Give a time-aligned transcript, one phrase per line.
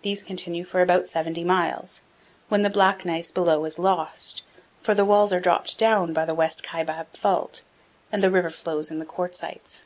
[0.00, 2.04] These continue for about 70 miles,
[2.48, 4.44] when the black gneiss below is lost,
[4.80, 7.60] for the walls are dropped down by the West Kaibab Fault,
[8.10, 9.82] and the river flows in the quartzites.